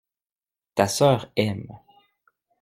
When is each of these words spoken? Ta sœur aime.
Ta 0.75 0.87
sœur 0.87 1.31
aime. 1.35 1.77